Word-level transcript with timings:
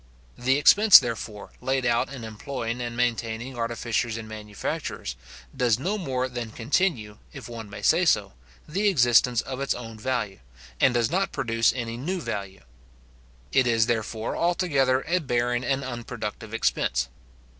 The 0.35 0.57
expense, 0.57 0.97
therefore, 0.97 1.51
laid 1.61 1.85
out 1.85 2.11
in 2.11 2.23
employing 2.23 2.81
and 2.81 2.97
maintaining 2.97 3.55
artificers 3.55 4.17
and 4.17 4.27
manufacturers, 4.27 5.15
does 5.55 5.77
no 5.77 5.95
more 5.95 6.27
than 6.27 6.49
continue, 6.49 7.19
if 7.33 7.47
one 7.47 7.69
may 7.69 7.83
say 7.83 8.05
so, 8.05 8.33
the 8.67 8.87
existence 8.87 9.41
of 9.41 9.61
its 9.61 9.75
own 9.75 9.99
value, 9.99 10.39
and 10.79 10.95
does 10.95 11.11
not 11.11 11.31
produce 11.31 11.71
any 11.75 11.97
new 11.97 12.19
value. 12.19 12.63
It 13.51 13.67
is, 13.67 13.85
therefore, 13.85 14.35
altogether 14.35 15.03
a 15.07 15.19
barren 15.19 15.63
and 15.63 15.83
unproductive 15.83 16.51
expense. 16.51 17.07